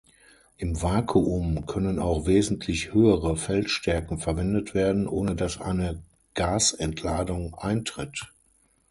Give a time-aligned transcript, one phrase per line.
[0.57, 6.01] Im Vakuum können auch wesentlich höhere Feldstärken verwendet werden, ohne dass eine
[6.33, 8.31] Gasentladung eintritt.